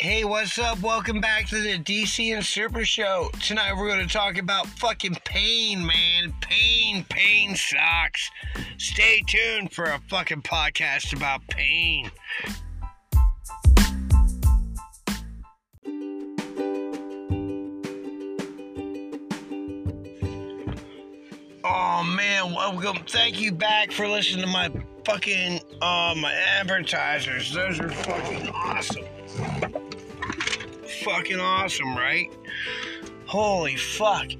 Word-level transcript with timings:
Hey, 0.00 0.24
what's 0.24 0.58
up? 0.58 0.80
Welcome 0.80 1.20
back 1.20 1.46
to 1.48 1.60
the 1.60 1.78
DC 1.78 2.34
and 2.34 2.42
Super 2.42 2.86
Show. 2.86 3.28
Tonight 3.42 3.74
we're 3.76 3.86
going 3.86 4.08
to 4.08 4.10
talk 4.10 4.38
about 4.38 4.66
fucking 4.66 5.18
pain, 5.26 5.84
man. 5.84 6.32
Pain, 6.40 7.04
pain 7.10 7.54
sucks. 7.54 8.30
Stay 8.78 9.22
tuned 9.26 9.74
for 9.74 9.84
a 9.84 10.00
fucking 10.08 10.40
podcast 10.40 11.14
about 11.14 11.46
pain. 11.48 12.10
Oh 21.62 22.02
man, 22.04 22.54
welcome. 22.54 23.04
Thank 23.06 23.38
you 23.38 23.52
back 23.52 23.92
for 23.92 24.08
listening 24.08 24.46
to 24.46 24.50
my 24.50 24.72
fucking 25.04 25.60
uh 25.82 26.14
my 26.16 26.32
advertisers. 26.32 27.52
Those 27.52 27.78
are 27.80 27.90
fucking 27.90 28.48
awesome. 28.48 29.04
Fucking 31.10 31.40
awesome, 31.40 31.96
right? 31.96 32.32
Holy 33.26 33.76
fuck. 33.76 34.30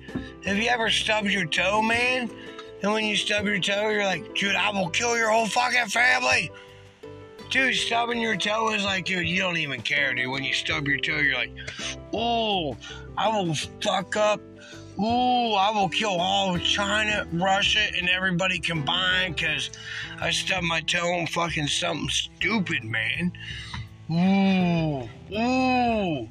Have 0.44 0.56
you 0.56 0.68
ever 0.68 0.88
stubbed 0.88 1.28
your 1.28 1.44
toe, 1.44 1.82
man? 1.82 2.30
And 2.82 2.92
when 2.92 3.04
you 3.04 3.16
stub 3.16 3.44
your 3.44 3.58
toe, 3.58 3.90
you're 3.90 4.04
like, 4.04 4.34
dude, 4.34 4.54
I 4.54 4.70
will 4.70 4.88
kill 4.88 5.16
your 5.16 5.30
whole 5.30 5.46
fucking 5.46 5.88
family. 5.88 6.50
Dude, 7.50 7.74
stubbing 7.74 8.20
your 8.20 8.36
toe 8.36 8.72
is 8.72 8.84
like, 8.84 9.04
dude, 9.04 9.26
you 9.26 9.40
don't 9.40 9.56
even 9.56 9.82
care, 9.82 10.14
dude. 10.14 10.30
When 10.30 10.44
you 10.44 10.54
stub 10.54 10.86
your 10.86 10.98
toe, 10.98 11.18
you're 11.18 11.34
like, 11.34 11.52
ooh, 12.14 12.76
I 13.18 13.28
will 13.28 13.54
fuck 13.54 14.16
up 14.16 14.40
Ooh, 15.00 15.54
I 15.54 15.70
will 15.70 15.88
kill 15.88 16.20
all 16.20 16.54
of 16.54 16.62
China, 16.62 17.26
Russia, 17.32 17.86
and 17.96 18.06
everybody 18.10 18.58
combined 18.58 19.36
because 19.36 19.70
I 20.20 20.30
stubbed 20.30 20.66
my 20.66 20.82
toe 20.82 21.14
on 21.14 21.26
fucking 21.26 21.68
something 21.68 22.10
stupid, 22.10 22.84
man. 22.84 23.32
Ooh, 24.10 25.08
ooh. 25.34 26.28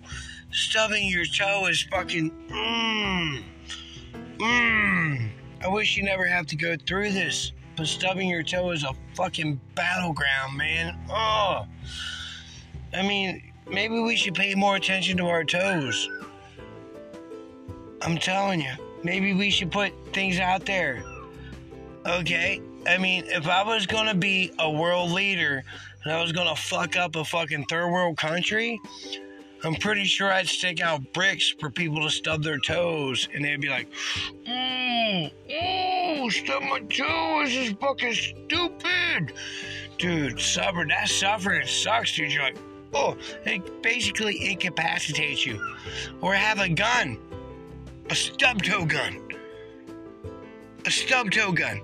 Stubbing 0.51 1.07
your 1.07 1.25
toe 1.25 1.67
is 1.67 1.83
fucking. 1.83 2.31
Mmm. 2.49 3.43
Mmm. 4.37 5.29
I 5.61 5.67
wish 5.67 5.95
you 5.95 6.03
never 6.03 6.25
have 6.25 6.47
to 6.47 6.55
go 6.55 6.75
through 6.87 7.11
this, 7.11 7.51
but 7.75 7.85
stubbing 7.85 8.29
your 8.29 8.43
toe 8.43 8.71
is 8.71 8.83
a 8.83 8.93
fucking 9.15 9.59
battleground, 9.75 10.57
man. 10.57 10.97
Oh. 11.09 11.65
I 12.93 13.01
mean, 13.03 13.51
maybe 13.69 13.99
we 13.99 14.15
should 14.15 14.33
pay 14.33 14.55
more 14.55 14.75
attention 14.75 15.17
to 15.17 15.27
our 15.27 15.43
toes. 15.43 16.09
I'm 18.01 18.17
telling 18.17 18.61
you, 18.61 18.71
maybe 19.03 19.33
we 19.33 19.51
should 19.51 19.71
put 19.71 19.93
things 20.13 20.39
out 20.39 20.65
there. 20.65 21.03
Okay? 22.05 22.61
I 22.87 22.97
mean, 22.97 23.25
if 23.27 23.47
I 23.47 23.61
was 23.63 23.85
gonna 23.85 24.15
be 24.15 24.51
a 24.57 24.71
world 24.71 25.11
leader 25.11 25.63
and 26.03 26.13
I 26.13 26.21
was 26.21 26.31
gonna 26.31 26.55
fuck 26.55 26.95
up 26.95 27.15
a 27.15 27.25
fucking 27.25 27.65
third 27.65 27.91
world 27.91 28.17
country, 28.17 28.79
I'm 29.63 29.75
pretty 29.75 30.05
sure 30.05 30.31
I'd 30.31 30.47
stick 30.47 30.81
out 30.81 31.13
bricks 31.13 31.53
for 31.59 31.69
people 31.69 32.01
to 32.01 32.09
stub 32.09 32.43
their 32.43 32.59
toes 32.59 33.27
and 33.33 33.43
they'd 33.43 33.59
be 33.59 33.69
like, 33.69 33.87
mm, 34.45 35.31
ooh, 35.51 36.29
stub 36.29 36.63
my 36.63 36.79
toes. 36.79 37.49
this 37.49 37.73
book 37.73 38.03
is 38.03 38.17
stupid. 38.17 39.33
Dude, 39.97 40.39
suffer, 40.39 40.85
that 40.87 41.09
suffering 41.09 41.67
sucks, 41.67 42.15
dude. 42.15 42.31
You're 42.31 42.43
like, 42.43 42.57
oh, 42.93 43.17
it 43.45 43.83
basically 43.83 44.51
incapacitates 44.51 45.45
you. 45.45 45.61
Or 46.21 46.33
have 46.33 46.59
a 46.59 46.69
gun 46.69 47.17
a 48.09 48.15
stub 48.15 48.63
toe 48.63 48.85
gun. 48.85 49.21
A 50.85 50.91
stub 50.91 51.29
toe 51.29 51.51
gun. 51.51 51.79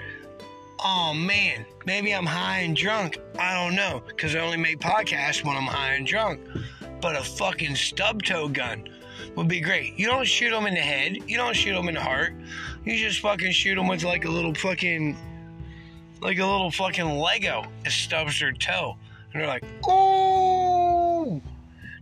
Oh 0.83 1.13
man, 1.13 1.65
maybe 1.85 2.13
I'm 2.13 2.25
high 2.25 2.59
and 2.59 2.75
drunk. 2.75 3.19
I 3.37 3.53
don't 3.53 3.75
know, 3.75 4.01
because 4.07 4.35
I 4.35 4.39
only 4.39 4.57
make 4.57 4.79
podcasts 4.79 5.43
when 5.43 5.55
I'm 5.55 5.67
high 5.67 5.93
and 5.93 6.05
drunk. 6.05 6.39
But 7.06 7.16
a 7.16 7.23
fucking 7.23 7.76
stub 7.76 8.23
toe 8.23 8.48
gun 8.48 8.89
would 9.36 9.48
be 9.48 9.61
great. 9.61 9.93
You 9.99 10.08
don't 10.08 10.26
shoot 10.26 10.49
them 10.49 10.66
in 10.66 10.73
the 10.73 10.80
head, 10.80 11.17
you 11.30 11.38
don't 11.38 11.55
shoot 11.55 11.76
them 11.76 11.88
in 11.88 11.93
the 11.93 12.02
heart. 12.02 12.33
You 12.83 12.98
just 12.98 13.20
fucking 13.20 13.52
shoot 13.52 13.76
them 13.76 13.88
with 13.88 14.04
like 14.04 14.26
a 14.26 14.30
little 14.32 14.55
fucking, 14.55 15.15
like 16.23 16.39
a 16.39 16.45
little 16.45 16.71
fucking 16.71 17.08
Lego 17.08 17.64
that 17.83 17.92
stubs 17.92 18.39
their 18.39 18.54
toe. 18.54 18.98
And 19.32 19.39
they're 19.39 19.48
like, 19.48 19.64
oh, 19.86 21.39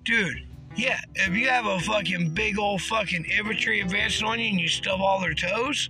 dude, 0.05 0.41
yeah, 0.77 1.01
if 1.15 1.33
you 1.35 1.49
have 1.49 1.65
a 1.65 1.81
fucking 1.81 2.29
big 2.29 2.57
old 2.57 2.81
fucking 2.83 3.25
infantry 3.25 3.81
advancing 3.81 4.25
on 4.25 4.39
you 4.39 4.51
and 4.51 4.59
you 4.61 4.69
stub 4.69 5.01
all 5.01 5.19
their 5.19 5.33
toes, 5.33 5.89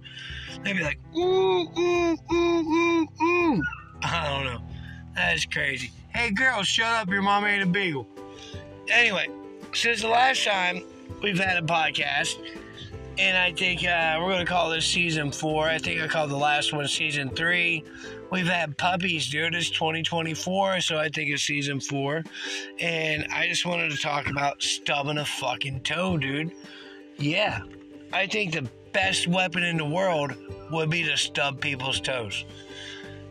they'd 0.63 0.73
be 0.73 0.83
like, 0.83 0.97
ooh, 1.15 1.69
ooh, 1.77 2.17
ooh, 2.31 2.33
ooh, 2.33 3.07
ooh. 3.21 3.61
I 4.01 4.27
don't 4.27 4.45
know. 4.45 4.61
That 5.13 5.35
is 5.35 5.45
crazy. 5.45 5.91
Hey, 6.09 6.31
girl, 6.31 6.63
shut 6.63 6.87
up. 6.87 7.09
Your 7.09 7.21
mom 7.21 7.45
ate 7.45 7.61
a 7.61 7.67
beagle. 7.67 8.07
Anyway, 8.89 9.27
since 9.73 10.01
the 10.01 10.07
last 10.07 10.43
time 10.43 10.83
we've 11.21 11.39
had 11.39 11.57
a 11.57 11.65
podcast, 11.65 12.37
and 13.17 13.37
I 13.37 13.51
think 13.51 13.85
uh, 13.85 14.17
we're 14.19 14.31
going 14.31 14.45
to 14.45 14.51
call 14.51 14.69
this 14.69 14.85
season 14.85 15.31
four. 15.31 15.67
I 15.67 15.77
think 15.77 16.01
I 16.01 16.07
called 16.07 16.31
the 16.31 16.37
last 16.37 16.73
one 16.73 16.87
season 16.87 17.29
three. 17.29 17.83
We've 18.31 18.47
had 18.47 18.75
puppies, 18.77 19.29
dude. 19.29 19.53
It's 19.53 19.69
2024, 19.69 20.81
so 20.81 20.97
I 20.97 21.09
think 21.09 21.29
it's 21.29 21.43
season 21.43 21.79
four. 21.79 22.23
And 22.79 23.27
I 23.31 23.47
just 23.47 23.65
wanted 23.65 23.91
to 23.91 23.97
talk 23.97 24.29
about 24.29 24.63
stubbing 24.63 25.19
a 25.19 25.25
fucking 25.25 25.81
toe, 25.81 26.17
dude. 26.17 26.51
Yeah, 27.17 27.61
I 28.11 28.25
think 28.25 28.53
the 28.53 28.67
best 28.91 29.27
weapon 29.27 29.63
in 29.63 29.77
the 29.77 29.85
world 29.85 30.33
would 30.71 30.89
be 30.89 31.03
to 31.03 31.15
stub 31.15 31.61
people's 31.61 32.01
toes. 32.01 32.45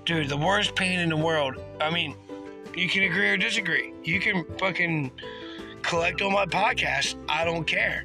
Dude, 0.05 0.29
the 0.29 0.37
worst 0.37 0.77
pain 0.77 1.01
in 1.01 1.09
the 1.09 1.17
world. 1.17 1.57
I 1.81 1.91
mean, 1.91 2.15
you 2.77 2.89
can 2.89 3.03
agree 3.03 3.31
or 3.31 3.37
disagree. 3.37 3.93
You 4.05 4.21
can 4.21 4.45
fucking 4.59 5.11
collect 5.83 6.23
on 6.23 6.33
my 6.33 6.47
podcast. 6.47 7.17
I 7.29 7.45
don't 7.45 7.65
care. 7.65 8.05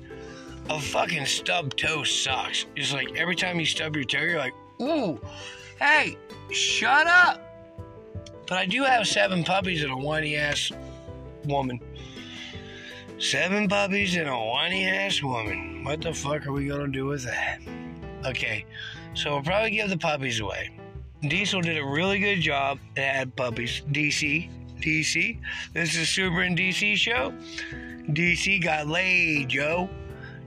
A 0.69 0.79
fucking 0.79 1.25
stub 1.25 1.75
toe 1.75 2.03
sucks. 2.03 2.65
It's 2.75 2.91
like 2.91 3.15
every 3.15 3.35
time 3.35 3.59
you 3.59 3.65
stub 3.65 3.95
your 3.95 4.05
toe, 4.05 4.19
you're 4.19 4.37
like, 4.37 4.53
ooh, 4.81 5.19
hey, 5.79 6.17
Shut 6.49 7.07
up! 7.07 7.41
But 8.47 8.57
I 8.57 8.65
do 8.65 8.83
have 8.83 9.05
seven 9.07 9.43
puppies 9.43 9.83
and 9.83 9.91
a 9.91 9.97
whiny 9.97 10.37
ass 10.37 10.71
woman. 11.45 11.79
Seven 13.19 13.67
puppies 13.67 14.15
and 14.15 14.29
a 14.29 14.37
whiny 14.37 14.85
ass 14.85 15.21
woman. 15.21 15.83
What 15.83 16.01
the 16.01 16.13
fuck 16.13 16.47
are 16.47 16.53
we 16.53 16.67
gonna 16.67 16.87
do 16.87 17.05
with 17.05 17.23
that? 17.25 17.59
Okay, 18.25 18.65
so 19.13 19.31
we'll 19.33 19.43
probably 19.43 19.71
give 19.71 19.89
the 19.89 19.97
puppies 19.97 20.39
away. 20.39 20.71
Diesel 21.21 21.61
did 21.61 21.77
a 21.77 21.85
really 21.85 22.19
good 22.19 22.39
job 22.39 22.79
had 22.95 23.35
puppies. 23.35 23.81
DC, 23.91 24.49
DC. 24.81 25.39
This 25.73 25.95
is 25.95 26.09
Super 26.09 26.41
and 26.41 26.57
DC 26.57 26.95
show. 26.95 27.33
DC 28.09 28.63
got 28.63 28.87
laid, 28.87 29.51
yo. 29.51 29.89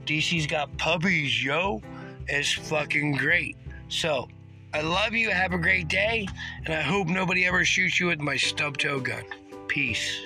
DC's 0.05 0.47
got 0.47 0.75
puppies, 0.77 1.43
yo. 1.43 1.81
It's 2.27 2.53
fucking 2.53 3.13
great. 3.13 3.57
So, 3.89 4.27
I 4.73 4.81
love 4.81 5.13
you. 5.13 5.29
Have 5.29 5.53
a 5.53 5.57
great 5.57 5.87
day. 5.87 6.27
And 6.65 6.73
I 6.73 6.81
hope 6.81 7.07
nobody 7.07 7.45
ever 7.45 7.65
shoots 7.65 7.99
you 7.99 8.07
with 8.07 8.19
my 8.19 8.37
stub 8.37 8.77
toe 8.77 8.99
gun. 8.99 9.23
Peace. 9.67 10.21